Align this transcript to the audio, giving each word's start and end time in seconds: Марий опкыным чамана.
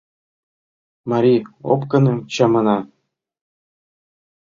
Марий 1.11 1.39
опкыным 1.73 2.17
чамана. 2.33 2.77